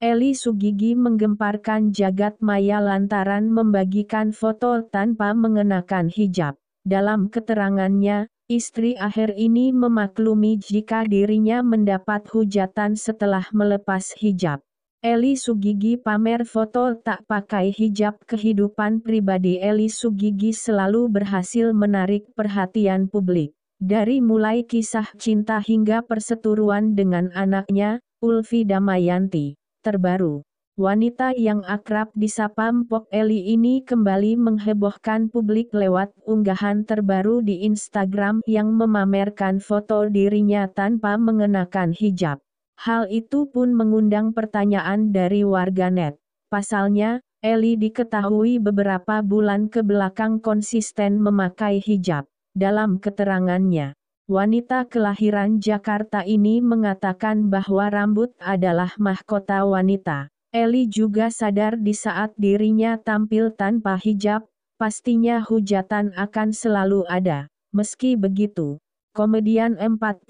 Eli 0.00 0.32
Sugigi 0.32 0.96
menggemparkan 0.96 1.92
jagat 1.92 2.40
maya 2.40 2.80
lantaran 2.80 3.52
membagikan 3.52 4.32
foto 4.32 4.80
tanpa 4.88 5.36
mengenakan 5.36 6.08
hijab. 6.08 6.56
Dalam 6.88 7.28
keterangannya, 7.28 8.24
istri 8.48 8.96
akhir 8.96 9.36
ini 9.36 9.76
memaklumi 9.76 10.56
jika 10.56 11.04
dirinya 11.04 11.60
mendapat 11.60 12.24
hujatan 12.32 12.96
setelah 12.96 13.44
melepas 13.52 14.16
hijab. 14.16 14.64
Eli 15.04 15.36
Sugigi 15.36 16.00
pamer 16.00 16.48
foto 16.48 16.96
tak 16.96 17.28
pakai 17.28 17.68
hijab 17.68 18.24
kehidupan 18.24 19.04
pribadi 19.04 19.60
Eli 19.60 19.92
Sugigi 19.92 20.56
selalu 20.56 21.12
berhasil 21.12 21.76
menarik 21.76 22.24
perhatian 22.32 23.04
publik. 23.04 23.52
Dari 23.76 24.24
mulai 24.24 24.64
kisah 24.64 25.12
cinta 25.20 25.60
hingga 25.60 26.00
perseturuan 26.00 26.96
dengan 26.96 27.28
anaknya, 27.36 28.00
Ulfi 28.24 28.64
Damayanti. 28.64 29.59
Terbaru, 29.80 30.44
wanita 30.76 31.32
yang 31.32 31.64
akrab 31.64 32.12
disapa 32.12 32.68
Mpok 32.68 33.08
Eli 33.08 33.48
ini 33.56 33.80
kembali 33.80 34.36
menghebohkan 34.36 35.32
publik 35.32 35.72
lewat 35.72 36.12
unggahan 36.28 36.84
terbaru 36.84 37.40
di 37.40 37.64
Instagram 37.64 38.44
yang 38.44 38.76
memamerkan 38.76 39.56
foto 39.56 40.04
dirinya 40.12 40.68
tanpa 40.68 41.16
mengenakan 41.16 41.96
hijab. 41.96 42.44
Hal 42.76 43.08
itu 43.08 43.48
pun 43.48 43.72
mengundang 43.72 44.36
pertanyaan 44.36 45.16
dari 45.16 45.48
warganet. 45.48 46.20
Pasalnya, 46.52 47.24
Eli 47.40 47.80
diketahui 47.80 48.60
beberapa 48.60 49.24
bulan 49.24 49.72
ke 49.72 49.80
belakang 49.80 50.44
konsisten 50.44 51.24
memakai 51.24 51.80
hijab. 51.80 52.28
Dalam 52.52 53.00
keterangannya, 53.00 53.96
wanita 54.30 54.86
kelahiran 54.86 55.58
Jakarta 55.58 56.22
ini 56.22 56.62
mengatakan 56.62 57.50
bahwa 57.50 57.90
rambut 57.90 58.30
adalah 58.38 58.94
mahkota 58.94 59.66
wanita. 59.66 60.30
Eli 60.54 60.86
juga 60.86 61.34
sadar 61.34 61.74
di 61.74 61.90
saat 61.90 62.30
dirinya 62.38 62.94
tampil 62.94 63.50
tanpa 63.50 63.98
hijab, 63.98 64.46
pastinya 64.78 65.42
hujatan 65.42 66.14
akan 66.14 66.54
selalu 66.54 67.02
ada. 67.10 67.50
Meski 67.74 68.14
begitu, 68.14 68.78
Komedian 69.10 69.74
49 69.74 70.22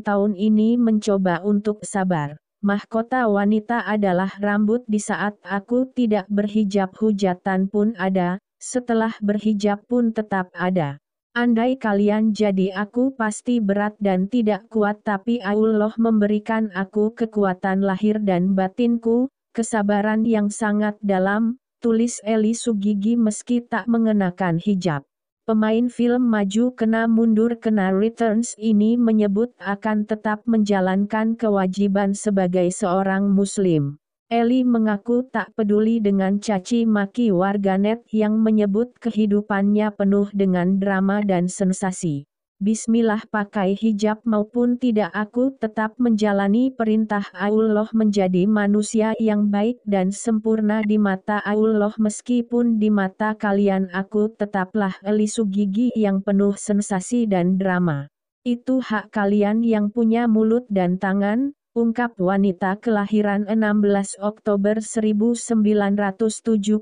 tahun 0.00 0.32
ini 0.32 0.80
mencoba 0.80 1.44
untuk 1.44 1.84
sabar. 1.84 2.40
Mahkota 2.64 3.28
wanita 3.28 3.84
adalah 3.84 4.32
rambut 4.40 4.88
di 4.88 4.96
saat 4.96 5.36
aku 5.44 5.84
tidak 5.92 6.24
berhijab 6.32 6.96
hujatan 6.96 7.68
pun 7.68 7.92
ada, 8.00 8.40
setelah 8.56 9.12
berhijab 9.20 9.84
pun 9.84 10.16
tetap 10.16 10.48
ada. 10.56 11.01
Andai 11.32 11.80
kalian 11.80 12.36
jadi 12.36 12.76
aku 12.76 13.16
pasti 13.16 13.56
berat 13.56 13.96
dan 13.96 14.28
tidak 14.28 14.68
kuat 14.68 15.00
tapi 15.00 15.40
Allah 15.40 15.88
memberikan 15.96 16.68
aku 16.76 17.16
kekuatan 17.16 17.80
lahir 17.80 18.20
dan 18.20 18.52
batinku, 18.52 19.32
kesabaran 19.56 20.28
yang 20.28 20.52
sangat 20.52 21.00
dalam, 21.00 21.56
tulis 21.80 22.20
Eli 22.28 22.52
Sugigi 22.52 23.16
meski 23.16 23.64
tak 23.64 23.88
mengenakan 23.88 24.60
hijab. 24.60 25.08
Pemain 25.48 25.88
film 25.88 26.28
maju 26.28 26.76
kena 26.76 27.08
mundur 27.08 27.56
kena 27.56 27.96
returns 27.96 28.52
ini 28.60 29.00
menyebut 29.00 29.56
akan 29.56 30.04
tetap 30.04 30.44
menjalankan 30.44 31.32
kewajiban 31.40 32.12
sebagai 32.12 32.68
seorang 32.76 33.32
muslim. 33.32 34.01
Eli 34.32 34.64
mengaku 34.64 35.28
tak 35.28 35.52
peduli 35.52 36.00
dengan 36.00 36.40
caci 36.40 36.88
maki 36.88 37.28
warganet 37.28 38.00
yang 38.08 38.40
menyebut 38.40 38.96
kehidupannya 38.96 39.92
penuh 39.92 40.24
dengan 40.32 40.80
drama 40.80 41.20
dan 41.20 41.52
sensasi. 41.52 42.24
Bismillah 42.56 43.28
pakai 43.28 43.76
hijab 43.76 44.24
maupun 44.24 44.80
tidak 44.80 45.12
aku 45.12 45.52
tetap 45.60 46.00
menjalani 46.00 46.72
perintah 46.72 47.28
Allah 47.36 47.84
menjadi 47.92 48.48
manusia 48.48 49.12
yang 49.20 49.52
baik 49.52 49.84
dan 49.84 50.08
sempurna 50.08 50.80
di 50.80 50.96
mata 50.96 51.44
Allah 51.44 51.92
meskipun 52.00 52.80
di 52.80 52.88
mata 52.88 53.36
kalian 53.36 53.92
aku 53.92 54.32
tetaplah 54.32 54.96
elisu 55.04 55.44
gigi 55.44 55.92
yang 55.92 56.24
penuh 56.24 56.56
sensasi 56.56 57.28
dan 57.28 57.60
drama. 57.60 58.08
Itu 58.48 58.80
hak 58.80 59.12
kalian 59.12 59.60
yang 59.60 59.92
punya 59.92 60.24
mulut 60.24 60.64
dan 60.72 60.96
tangan, 60.96 61.52
ungkap 61.72 62.20
wanita 62.20 62.76
kelahiran 62.84 63.48
16 63.48 64.20
Oktober 64.20 64.84
1971 64.84 66.76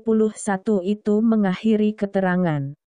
itu 0.83 1.15
mengakhiri 1.23 1.95
keterangan. 1.95 2.75